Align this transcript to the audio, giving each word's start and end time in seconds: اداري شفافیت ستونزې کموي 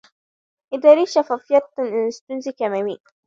اداري 0.75 1.05
شفافیت 1.13 1.65
ستونزې 2.17 2.51
کموي 2.59 2.95